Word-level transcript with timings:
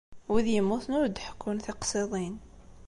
Wid 0.31 0.47
yemmuten 0.51 0.97
ur 0.99 1.05
d-ḥekkun 1.09 1.57
tiqsiḍin. 1.65 2.35